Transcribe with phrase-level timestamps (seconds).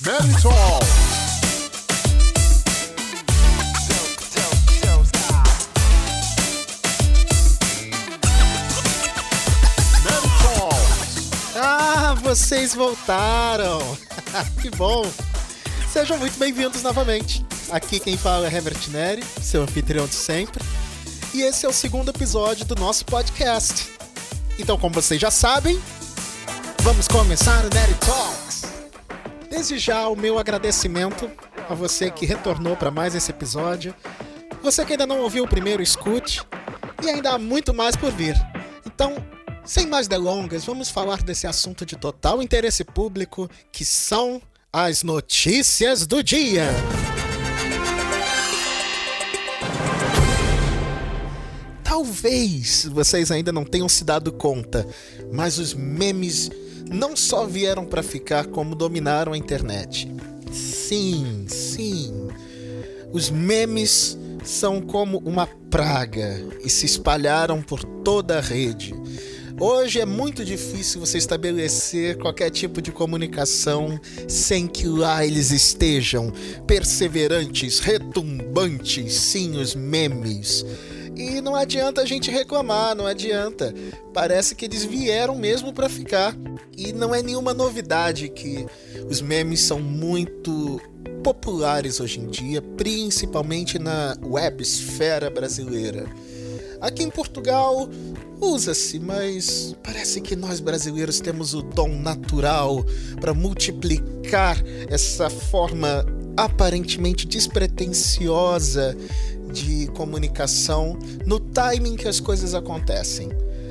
[0.00, 0.78] Mental.
[11.56, 13.80] Ah, vocês voltaram!
[14.62, 15.04] que bom!
[15.92, 17.44] Sejam muito bem-vindos novamente.
[17.68, 20.64] Aqui quem fala é Herbert Neri, seu anfitrião de sempre.
[21.34, 23.88] E esse é o segundo episódio do nosso podcast.
[24.60, 25.82] Então, como vocês já sabem,
[26.82, 28.47] vamos começar o Neri Talks!
[29.50, 31.30] Desde já, o meu agradecimento
[31.68, 33.94] a você que retornou para mais esse episódio.
[34.62, 36.42] Você que ainda não ouviu o primeiro, escute.
[37.02, 38.34] E ainda há muito mais por vir.
[38.86, 39.16] Então,
[39.64, 44.40] sem mais delongas, vamos falar desse assunto de total interesse público, que são
[44.72, 46.68] as notícias do dia.
[51.82, 54.86] Talvez vocês ainda não tenham se dado conta,
[55.32, 56.50] mas os memes
[56.90, 60.10] não só vieram para ficar, como dominaram a internet.
[60.52, 62.28] Sim, sim.
[63.12, 68.94] Os memes são como uma praga e se espalharam por toda a rede.
[69.60, 76.32] Hoje é muito difícil você estabelecer qualquer tipo de comunicação sem que lá eles estejam
[76.64, 80.64] perseverantes, retumbantes, sim, os memes.
[81.18, 83.74] E não adianta a gente reclamar, não adianta.
[84.14, 86.36] Parece que eles vieram mesmo para ficar.
[86.76, 88.64] E não é nenhuma novidade que
[89.10, 90.80] os memes são muito
[91.24, 96.06] populares hoje em dia, principalmente na websfera brasileira.
[96.80, 97.88] Aqui em Portugal
[98.40, 102.84] usa-se, mas parece que nós brasileiros temos o dom natural
[103.20, 104.56] para multiplicar
[104.88, 108.96] essa forma aparentemente despretensiosa
[109.48, 113.30] de comunicação no timing que as coisas acontecem.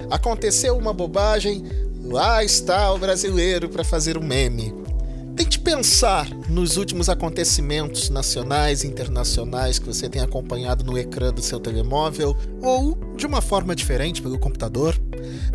[0.10, 1.64] Aconteceu uma bobagem,
[2.04, 4.74] lá está o brasileiro para fazer um meme.
[5.36, 11.44] Tente pensar nos últimos acontecimentos nacionais e internacionais que você tem acompanhado no ecrã do
[11.44, 15.00] seu telemóvel ou de uma forma diferente pelo computador,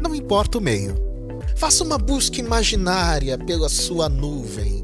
[0.01, 0.95] não importa o meio.
[1.57, 4.82] Faça uma busca imaginária pela sua nuvem.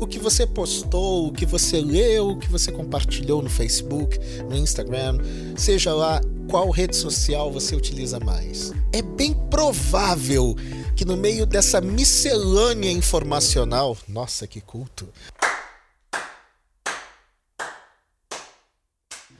[0.00, 4.18] O que você postou, o que você leu, o que você compartilhou no Facebook,
[4.48, 5.18] no Instagram,
[5.58, 8.72] seja lá qual rede social você utiliza mais.
[8.94, 10.56] É bem provável
[10.96, 15.06] que no meio dessa miscelânea informacional, nossa que culto,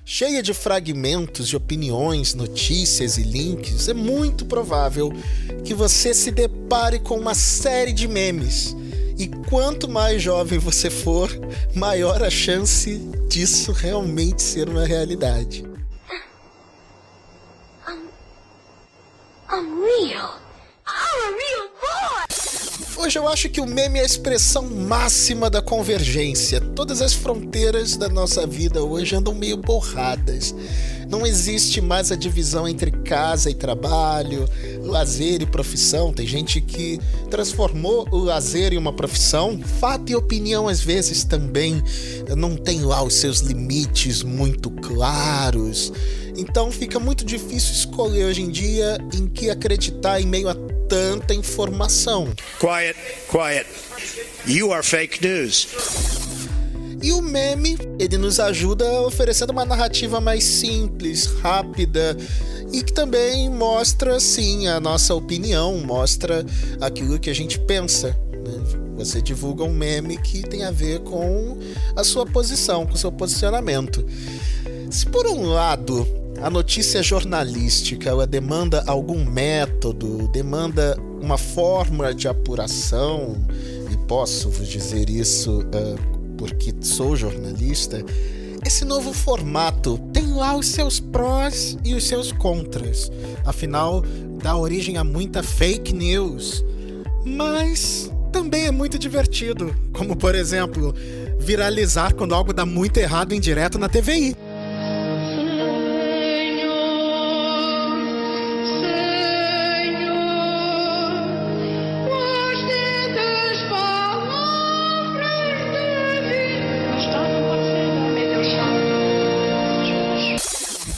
[0.04, 5.10] cheia de fragmentos de opiniões, notícias e links, é muito provável
[5.65, 8.77] que você se depare com uma série de memes.
[9.20, 11.31] E quanto mais jovem você for,
[11.75, 12.97] maior a chance
[13.28, 15.62] disso realmente ser uma realidade.
[22.97, 26.59] Hoje eu acho que o meme é a expressão máxima da convergência.
[26.59, 30.54] Todas as fronteiras da nossa vida hoje andam meio borradas.
[31.10, 34.48] Não existe mais a divisão entre casa e trabalho,
[34.81, 36.12] lazer e profissão.
[36.12, 39.60] Tem gente que transformou o lazer em uma profissão.
[39.81, 41.82] Fato e opinião, às vezes, também
[42.37, 45.93] não tem lá os seus limites muito claros.
[46.37, 50.54] Então fica muito difícil escolher hoje em dia em que acreditar em meio a
[50.88, 52.32] tanta informação.
[52.60, 52.97] Quiet,
[53.28, 53.66] quiet.
[54.47, 56.19] You are fake news.
[57.02, 62.16] E o meme, ele nos ajuda oferecendo uma narrativa mais simples, rápida
[62.72, 66.44] e que também mostra, sim, a nossa opinião, mostra
[66.80, 68.08] aquilo que a gente pensa.
[68.32, 68.80] né?
[68.98, 71.58] Você divulga um meme que tem a ver com
[71.96, 74.04] a sua posição, com o seu posicionamento.
[74.90, 76.06] Se por um lado
[76.42, 83.36] a notícia jornalística ela demanda algum método, demanda uma forma de apuração,
[83.90, 88.02] e posso vos dizer isso ah, porque sou jornalista,
[88.64, 93.12] esse novo formato tem lá os seus prós e os seus contras.
[93.44, 94.02] Afinal,
[94.42, 96.64] dá origem a muita fake news.
[97.26, 100.94] Mas também é muito divertido, como por exemplo,
[101.38, 104.34] viralizar quando algo dá muito errado em direto na TVI.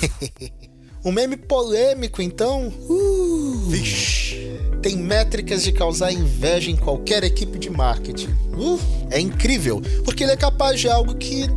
[1.05, 2.73] Um meme polêmico, então?
[2.89, 4.37] Uh, vixe.
[4.81, 8.29] Tem métricas de causar inveja em qualquer equipe de marketing.
[8.57, 8.79] Uh,
[9.11, 11.49] é incrível, porque ele é capaz de algo que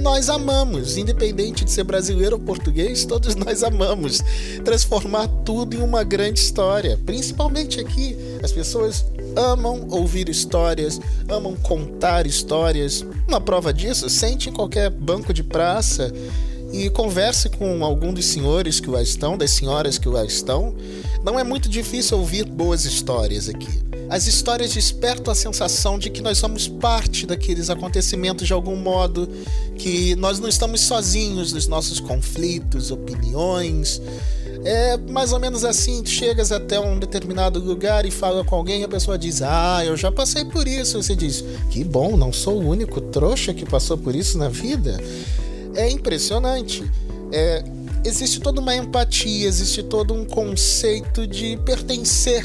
[0.00, 4.20] nós amamos, independente de ser brasileiro ou português, todos nós amamos
[4.64, 6.98] transformar tudo em uma grande história.
[7.04, 9.04] Principalmente aqui, as pessoas
[9.36, 10.98] amam ouvir histórias,
[11.28, 13.04] amam contar histórias.
[13.28, 16.10] Uma prova disso, sente em qualquer banco de praça
[16.74, 20.74] e converse com algum dos senhores que lá estão, das senhoras que lá estão.
[21.22, 23.68] Não é muito difícil ouvir boas histórias aqui.
[24.10, 29.28] As histórias despertam a sensação de que nós somos parte daqueles acontecimentos de algum modo,
[29.76, 34.02] que nós não estamos sozinhos nos nossos conflitos, opiniões.
[34.64, 38.82] É mais ou menos assim, tu chegas até um determinado lugar e fala com alguém,
[38.82, 41.02] a pessoa diz: "Ah, eu já passei por isso".
[41.02, 44.98] Você diz: "Que bom, não sou o único trouxa que passou por isso na vida".
[45.74, 46.88] É impressionante.
[47.32, 47.64] É,
[48.04, 52.44] existe toda uma empatia, existe todo um conceito de pertencer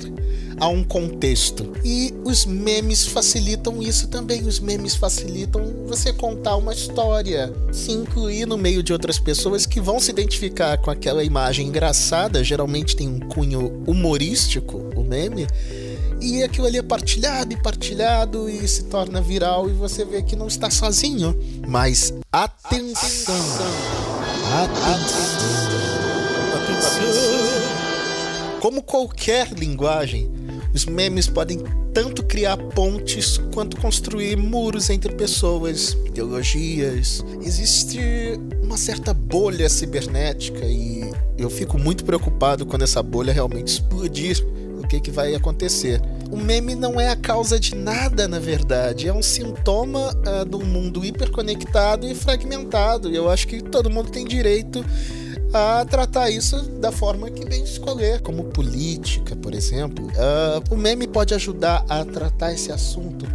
[0.60, 1.72] a um contexto.
[1.84, 4.46] E os memes facilitam isso também.
[4.46, 9.80] Os memes facilitam você contar uma história, se incluir no meio de outras pessoas que
[9.80, 15.48] vão se identificar com aquela imagem engraçada, geralmente tem um cunho humorístico, o meme.
[16.22, 20.36] E aquilo ali é partilhado e partilhado e se torna viral e você vê que
[20.36, 21.34] não está sozinho.
[21.66, 23.36] Mas atenção!
[24.62, 25.36] Atenção!
[26.64, 28.60] Atenção!
[28.62, 30.30] Como qualquer linguagem,
[30.74, 37.26] os memes podem tanto criar pontes quanto construir muros entre pessoas, ideologias.
[37.42, 38.00] Existe
[38.62, 44.46] uma certa bolha cibernética e eu fico muito preocupado quando essa bolha realmente explodir.
[44.90, 46.02] Que, que vai acontecer?
[46.32, 49.08] O meme não é a causa de nada, na verdade.
[49.08, 53.12] É um sintoma uh, do mundo hiperconectado e fragmentado.
[53.12, 54.84] E eu acho que todo mundo tem direito
[55.54, 60.08] a tratar isso da forma que bem escolher, como política, por exemplo.
[60.08, 63.28] Uh, o meme pode ajudar a tratar esse assunto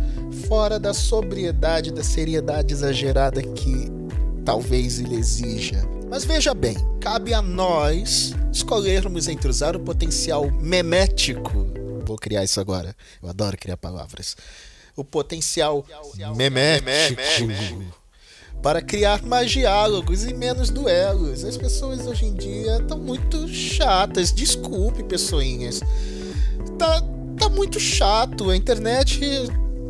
[0.48, 3.90] fora da sobriedade, da seriedade exagerada que
[4.44, 5.84] talvez ele exija.
[6.10, 11.66] Mas veja bem, cabe a nós escolhermos entre usar o potencial memético.
[12.06, 12.94] Vou criar isso agora.
[13.22, 14.36] Eu adoro criar palavras.
[14.96, 15.84] O potencial
[16.36, 17.20] memético
[18.62, 21.44] para criar mais diálogos e menos duelos.
[21.44, 24.32] As pessoas hoje em dia estão muito chatas.
[24.32, 25.80] Desculpe, pessoinhas.
[26.78, 27.02] Tá,
[27.36, 28.50] tá muito chato.
[28.50, 29.20] A internet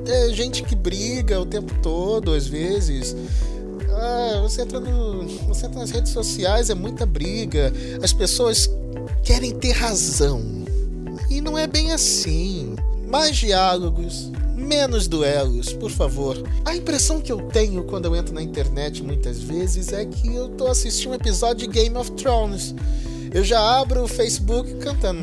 [0.06, 3.14] é gente que briga o tempo todo, às vezes.
[3.90, 7.72] Ah, você, entra no, você entra nas redes sociais, é muita briga.
[8.02, 8.68] As pessoas
[9.22, 10.42] querem ter razão.
[11.30, 12.76] E não é bem assim.
[13.06, 16.36] Mais diálogos, menos duelos, por favor.
[16.64, 20.48] A impressão que eu tenho quando eu entro na internet muitas vezes é que eu
[20.50, 22.74] tô assistindo um episódio de Game of Thrones.
[23.32, 25.20] Eu já abro o Facebook cantando.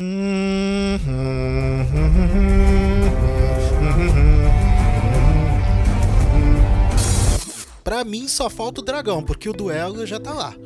[7.92, 10.56] Pra mim só falta o dragão, porque o duelo já tá lá.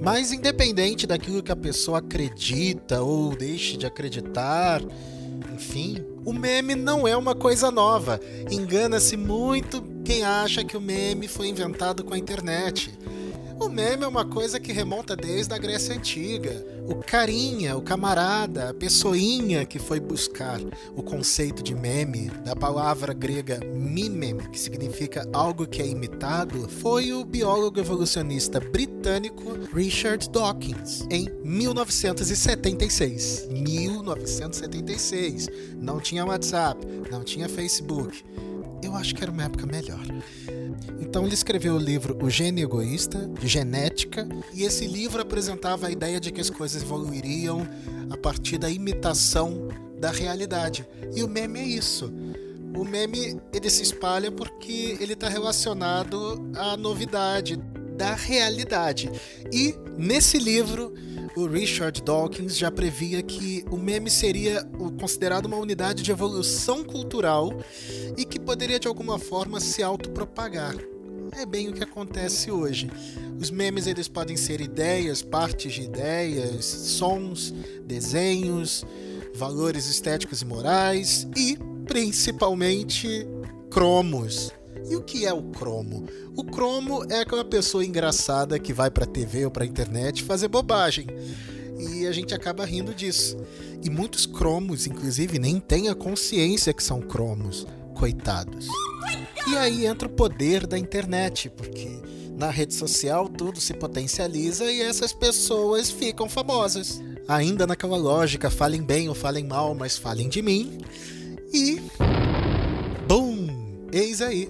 [0.00, 4.80] Mas independente daquilo que a pessoa acredita ou deixe de acreditar,
[5.52, 8.20] enfim, o meme não é uma coisa nova.
[8.48, 12.96] Engana-se muito quem acha que o meme foi inventado com a internet.
[13.60, 16.64] O meme é uma coisa que remonta desde a Grécia Antiga.
[16.88, 20.58] O carinha, o camarada, a pessoinha que foi buscar
[20.96, 27.12] o conceito de meme, da palavra grega mimem, que significa algo que é imitado, foi
[27.12, 33.46] o biólogo evolucionista britânico Richard Dawkins, em 1976.
[33.50, 35.48] 1976.
[35.76, 38.24] Não tinha WhatsApp, não tinha Facebook.
[38.82, 40.00] Eu acho que era uma época melhor.
[41.00, 46.20] Então ele escreveu o livro O Gênio Egoísta, genética, e esse livro apresentava a ideia
[46.20, 47.66] de que as coisas evoluiriam
[48.10, 49.68] a partir da imitação
[49.98, 50.86] da realidade.
[51.14, 52.12] E o meme é isso.
[52.76, 57.56] O meme ele se espalha porque ele está relacionado à novidade
[57.96, 59.10] da realidade.
[59.52, 60.94] E nesse livro
[61.36, 64.64] o Richard Dawkins já previa que o meme seria
[64.98, 67.52] considerado uma unidade de evolução cultural
[68.16, 70.74] e que poderia de alguma forma se autopropagar.
[71.32, 72.90] É bem o que acontece hoje.
[73.38, 78.84] Os memes eles podem ser ideias, partes de ideias, sons, desenhos,
[79.34, 81.56] valores estéticos e morais e
[81.86, 83.26] principalmente
[83.70, 84.52] cromos.
[84.88, 86.06] E o que é o cromo?
[86.36, 91.06] O cromo é aquela pessoa engraçada que vai pra TV ou pra internet fazer bobagem.
[91.78, 93.36] E a gente acaba rindo disso.
[93.82, 97.66] E muitos cromos, inclusive, nem têm a consciência que são cromos.
[97.94, 98.66] Coitados.
[99.48, 102.00] E aí entra o poder da internet, porque
[102.36, 107.00] na rede social tudo se potencializa e essas pessoas ficam famosas.
[107.28, 110.78] Ainda naquela lógica, falem bem ou falem mal, mas falem de mim.
[111.52, 111.80] E.
[113.06, 113.48] Bum!
[113.92, 114.48] Eis aí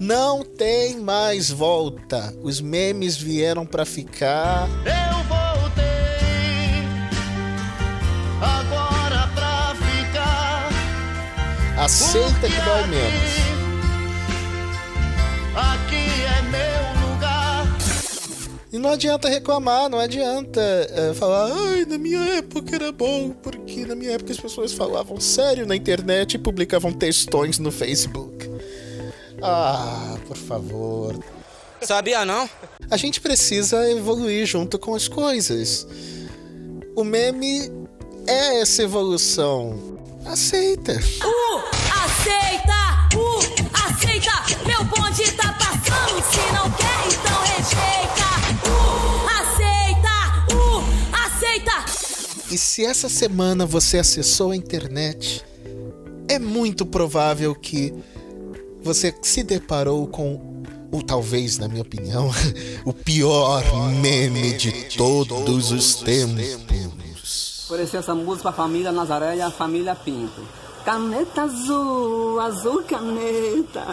[0.00, 2.34] não tem mais volta.
[2.42, 4.66] Os memes vieram para ficar.
[4.86, 5.84] Eu voltei
[8.40, 10.70] agora pra ficar.
[11.84, 13.50] Aceita que dói menos.
[15.54, 17.66] Aqui é meu lugar.
[18.72, 23.84] E não adianta reclamar, não adianta é, falar, ai, na minha época era bom, porque
[23.84, 28.29] na minha época as pessoas falavam sério na internet e publicavam textões no Facebook.
[29.42, 31.18] Ah, por favor.
[31.82, 32.48] Sabia não?
[32.90, 35.86] A gente precisa evoluir junto com as coisas.
[36.94, 37.70] O meme
[38.26, 39.98] é essa evolução.
[40.26, 40.92] Aceita.
[40.92, 41.62] Uh,
[42.04, 43.08] aceita!
[43.16, 43.40] Uh,
[43.88, 44.66] aceita!
[44.66, 46.22] Meu bonde tá passando.
[46.30, 48.28] Se não quer, então rejeita.
[48.68, 50.54] Uh, aceita!
[50.54, 50.84] Uh,
[51.24, 52.54] aceita!
[52.54, 55.44] E se essa semana você acessou a internet,
[56.28, 57.94] é muito provável que
[58.82, 60.60] você se deparou com
[60.92, 62.30] ou talvez, na minha opinião,
[62.84, 63.62] o pior
[64.00, 67.66] meme de todos os tempos.
[67.66, 70.42] Oferecer essa música pra família Nazaré e a família Pinto.
[70.84, 73.84] Caneta azul, azul caneta,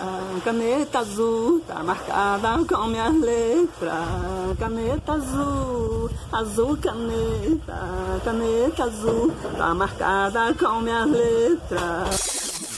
[0.44, 4.58] caneta azul, tá marcada com minhas letras.
[4.58, 12.37] Caneta azul, azul caneta, caneta azul, tá marcada com minhas letras.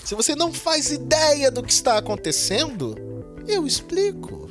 [0.10, 2.96] Se você não faz ideia do que está acontecendo,
[3.48, 4.50] eu explico.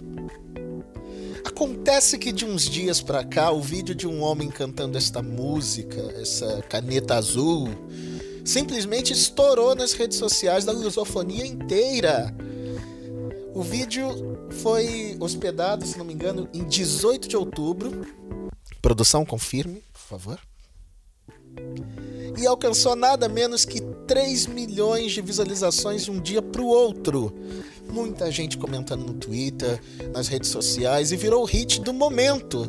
[1.44, 6.00] Acontece que de uns dias pra cá, o vídeo de um homem cantando esta música,
[6.12, 7.70] essa caneta azul,
[8.44, 12.32] simplesmente estourou nas redes sociais da lusofonia inteira.
[13.52, 18.06] O vídeo foi hospedado, se não me engano, em 18 de outubro.
[18.80, 20.40] Produção, confirme, por favor.
[22.40, 27.32] E alcançou nada menos que 3 milhões de visualizações de um dia para o outro.
[27.92, 29.80] Muita gente comentando no Twitter,
[30.12, 32.66] nas redes sociais e virou o hit do momento.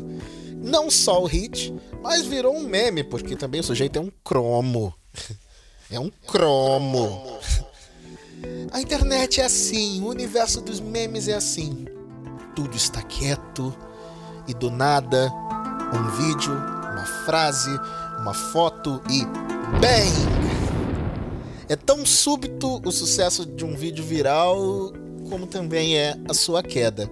[0.62, 4.94] Não só o hit, mas virou um meme, porque também o sujeito é um cromo.
[5.92, 7.40] É um cromo.
[8.70, 11.84] A internet é assim, o universo dos memes é assim.
[12.54, 13.76] Tudo está quieto
[14.46, 15.32] e do nada,
[15.92, 17.70] um vídeo, uma frase,
[18.20, 19.24] uma foto e
[19.80, 20.39] bang!
[21.70, 24.92] É tão súbito o sucesso de um vídeo viral
[25.28, 27.08] como também é a sua queda.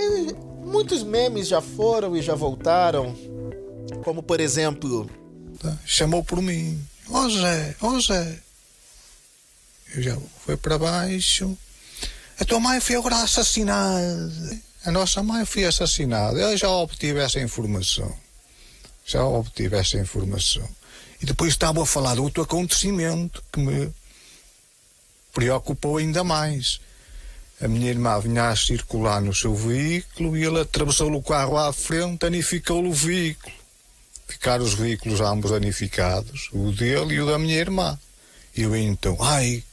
[0.00, 0.32] E
[0.64, 3.14] muitos memes já foram e já voltaram,
[4.02, 5.06] como por exemplo,
[5.84, 6.82] chamou por mim.
[7.10, 8.38] Ó Zé, ó Zé.
[9.94, 11.58] Eu já fui para baixo.
[12.40, 14.58] A tua mãe foi agora assassinada.
[14.86, 16.40] A nossa mãe foi assassinada.
[16.40, 18.10] Eu já obtive essa informação.
[19.04, 20.66] Já obtive essa informação.
[21.24, 23.90] E depois estava a falar de outro acontecimento que me
[25.32, 26.82] preocupou ainda mais.
[27.62, 31.72] A minha irmã vinha a circular no seu veículo e ele atravessou o carro à
[31.72, 33.56] frente, danificou o veículo.
[34.28, 37.98] Ficaram os veículos ambos danificados, o dele e o da minha irmã.
[38.54, 39.64] Eu então, ai,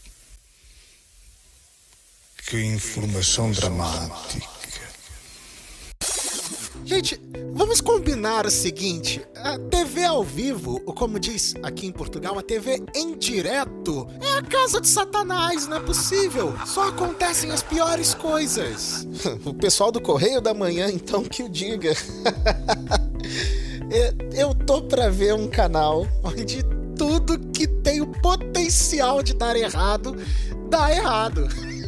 [2.48, 4.61] que informação dramática.
[6.92, 7.18] Gente,
[7.54, 12.42] vamos combinar o seguinte: a TV ao vivo, ou como diz aqui em Portugal, a
[12.44, 16.54] TV em direto, é a casa de Satanás, não é possível.
[16.66, 19.08] Só acontecem as piores coisas.
[19.46, 21.94] o pessoal do Correio da Manhã, então, que o diga.
[24.36, 26.62] Eu tô pra ver um canal onde
[26.98, 30.14] tudo que tem o potencial de dar errado,
[30.70, 31.48] dá errado.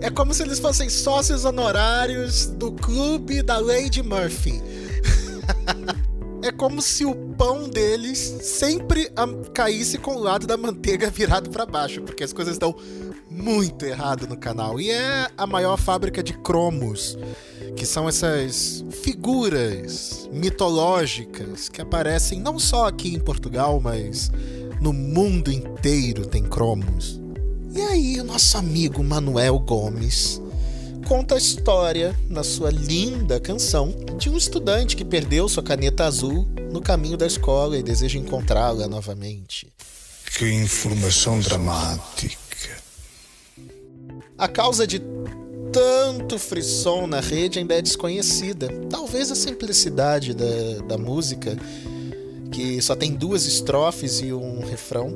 [0.00, 4.62] É como se eles fossem sócios honorários do clube da Lady Murphy.
[6.40, 9.10] É como se o pão deles sempre
[9.52, 12.76] caísse com o lado da manteiga virado para baixo, porque as coisas estão
[13.28, 14.80] muito errado no canal.
[14.80, 17.18] E é a maior fábrica de cromos,
[17.76, 24.30] que são essas figuras mitológicas que aparecem não só aqui em Portugal, mas
[24.80, 27.17] no mundo inteiro tem cromos.
[27.74, 30.40] E aí, o nosso amigo Manuel Gomes
[31.06, 36.46] conta a história, na sua linda canção, de um estudante que perdeu sua caneta azul
[36.70, 39.72] no caminho da escola e deseja encontrá-la novamente.
[40.36, 42.38] Que informação dramática.
[44.36, 45.00] A causa de
[45.72, 48.68] tanto frisson na rede ainda é desconhecida.
[48.90, 50.46] Talvez a simplicidade da,
[50.86, 51.56] da música,
[52.52, 55.12] que só tem duas estrofes e um refrão,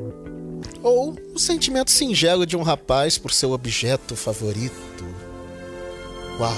[0.83, 5.05] ou o sentimento singelo de um rapaz por seu objeto favorito.
[6.39, 6.57] Uau!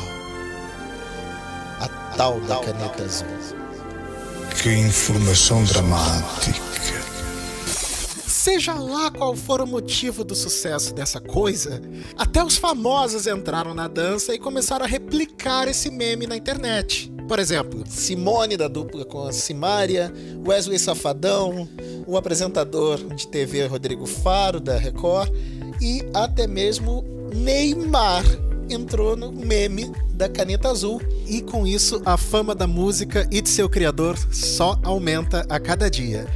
[1.81, 3.27] A tal da caneta azul.
[4.63, 6.75] Que informação dramática.
[8.27, 11.81] Seja lá qual for o motivo do sucesso dessa coisa,
[12.15, 17.11] até os famosos entraram na dança e começaram a replicar esse meme na internet.
[17.27, 20.13] Por exemplo, Simone da dupla com a Simária,
[20.47, 21.67] Wesley Safadão,
[22.07, 25.33] o apresentador de TV Rodrigo Faro, da Record,
[25.81, 28.25] e até mesmo Neymar
[28.69, 31.01] entrou no meme da caneta azul.
[31.27, 35.91] E com isso, a fama da música e de seu criador só aumenta a cada
[35.91, 36.27] dia.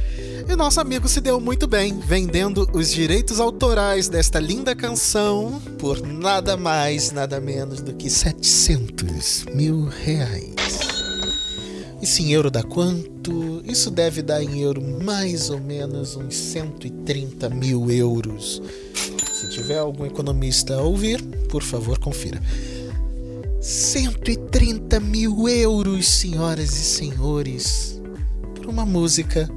[0.47, 6.01] E nosso amigo se deu muito bem, vendendo os direitos autorais desta linda canção por
[6.01, 10.88] nada mais, nada menos do que 700 mil reais.
[12.01, 13.61] Isso em euro dá quanto?
[13.65, 18.61] Isso deve dar em euro mais ou menos uns 130 mil euros.
[19.33, 22.41] Se tiver algum economista a ouvir, por favor, confira.
[23.61, 28.01] 130 mil euros, senhoras e senhores,
[28.55, 29.49] por uma música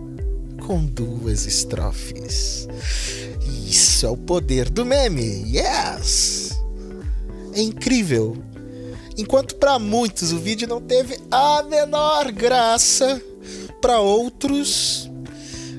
[0.67, 2.69] com duas estrofes.
[3.69, 6.51] Isso é o poder do meme, yes!
[7.55, 8.37] É incrível.
[9.23, 13.23] Enquanto para muitos o vídeo não teve a menor graça,
[13.81, 15.09] para outros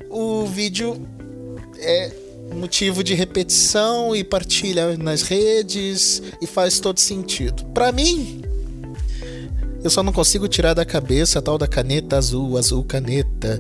[0.09, 1.05] o vídeo
[1.77, 2.09] é
[2.55, 7.65] motivo de repetição e partilha nas redes e faz todo sentido.
[7.73, 8.43] Para mim,
[9.83, 13.59] eu só não consigo tirar da cabeça a tal da caneta azul, azul caneta.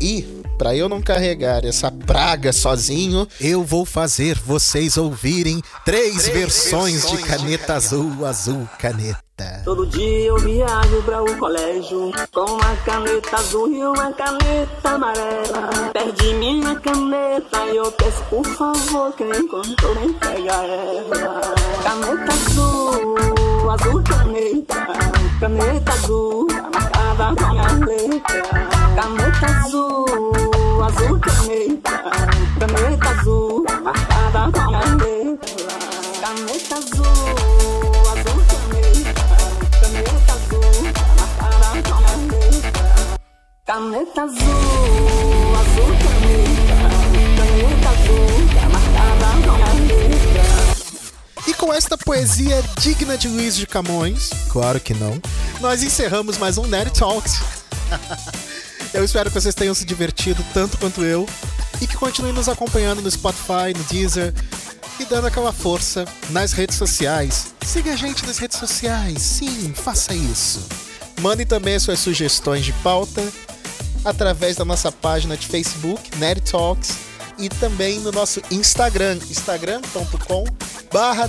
[0.00, 0.24] E
[0.62, 7.02] para eu não carregar essa praga sozinho, eu vou fazer vocês ouvirem três, três versões,
[7.02, 9.20] versões, de caneta azul, azul caneta.
[9.64, 15.90] Todo dia eu viajo para o colégio com uma caneta azul e uma caneta amarela.
[15.92, 21.40] Perdi minha caneta e eu peço por favor quem encontrou nem pega ela.
[21.82, 24.86] Caneta azul, azul caneta,
[25.40, 28.61] caneta azul, marcada com a letra.
[36.72, 37.12] Caneta azul,
[38.06, 38.42] azul
[40.42, 40.80] azul.
[43.66, 44.72] Caneta azul.
[51.46, 55.20] E com esta poesia digna de Luiz de Camões, claro que não,
[55.60, 57.42] nós encerramos mais um Nerd Talks.
[58.94, 61.26] Eu espero que vocês tenham se divertido tanto quanto eu
[61.80, 64.34] e que continuem nos acompanhando no Spotify, no Deezer
[64.98, 67.54] e dando aquela força nas redes sociais.
[67.64, 70.66] Siga a gente nas redes sociais, sim, faça isso.
[71.20, 73.22] Mandem também suas sugestões de pauta
[74.04, 76.96] através da nossa página de Facebook, Nerd Talks,
[77.38, 80.44] e também no nosso Instagram, instagram.com
[80.92, 81.28] barra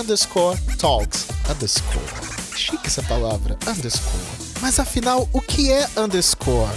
[0.00, 2.04] underscore talks underscore.
[2.56, 4.48] Chique essa palavra, underscore.
[4.60, 6.76] Mas afinal, o que é underscore?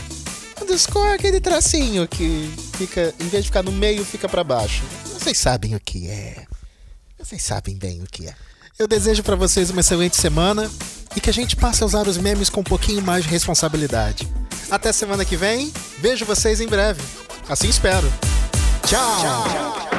[0.61, 2.53] Underscore é aquele tracinho que
[2.87, 4.81] fica, em vez de ficar no meio, fica para baixo.
[5.05, 6.45] Vocês sabem o que é.
[7.19, 8.33] Vocês sabem bem o que é.
[8.79, 10.69] Eu desejo para vocês uma excelente semana
[11.15, 14.27] e que a gente passe a usar os memes com um pouquinho mais de responsabilidade.
[14.71, 15.71] Até semana que vem.
[15.99, 17.01] Vejo vocês em breve.
[17.47, 18.11] Assim espero.
[18.87, 19.21] Tchau.
[19.21, 19.91] Tchau.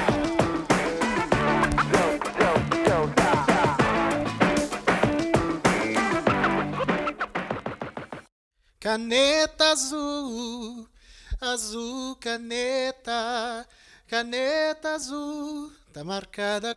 [8.81, 10.89] Caneta azul,
[11.43, 13.67] azul caneta,
[14.07, 16.77] caneta azul, tá marcada